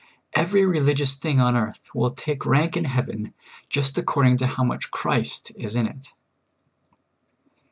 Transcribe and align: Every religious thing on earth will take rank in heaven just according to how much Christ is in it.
Every 0.33 0.65
religious 0.65 1.13
thing 1.13 1.39
on 1.39 1.55
earth 1.55 1.93
will 1.93 2.09
take 2.09 2.47
rank 2.47 2.75
in 2.75 2.85
heaven 2.85 3.35
just 3.69 3.99
according 3.99 4.37
to 4.37 4.47
how 4.47 4.63
much 4.63 4.89
Christ 4.89 5.51
is 5.55 5.75
in 5.75 5.85
it. 5.85 6.11